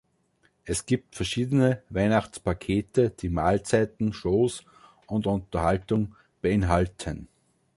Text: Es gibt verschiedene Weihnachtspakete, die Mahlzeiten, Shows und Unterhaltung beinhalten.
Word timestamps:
Es 0.65 0.87
gibt 0.87 1.13
verschiedene 1.15 1.83
Weihnachtspakete, 1.91 3.11
die 3.11 3.29
Mahlzeiten, 3.29 4.13
Shows 4.13 4.65
und 5.05 5.27
Unterhaltung 5.27 6.15
beinhalten. 6.41 7.27